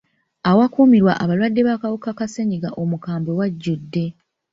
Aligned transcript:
Awakumirwa 0.49 1.13
abalwadde 1.23 1.61
b'akawuka 1.67 2.09
ka 2.17 2.25
ssenyigga 2.29 2.69
omukambwe 2.81 3.31
wajudde. 3.39 4.03